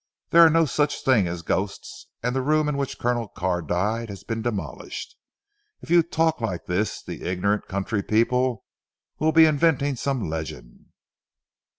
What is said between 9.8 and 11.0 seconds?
some legend."